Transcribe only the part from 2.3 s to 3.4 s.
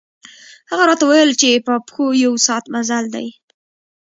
ساعت مزل دی.